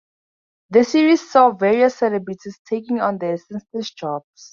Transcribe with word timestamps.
The 0.71 0.83
series 0.83 1.29
saw 1.29 1.51
various 1.51 1.93
celebrities 1.97 2.59
taking 2.67 2.99
on 3.01 3.19
their 3.19 3.33
ancestors' 3.33 3.91
jobs. 3.91 4.49